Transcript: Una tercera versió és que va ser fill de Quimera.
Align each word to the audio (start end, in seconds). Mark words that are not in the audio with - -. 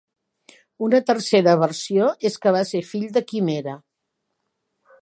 Una 0.87 1.01
tercera 1.09 1.53
versió 1.65 2.09
és 2.31 2.41
que 2.47 2.55
va 2.57 2.65
ser 2.71 2.83
fill 2.95 3.07
de 3.19 3.25
Quimera. 3.35 3.79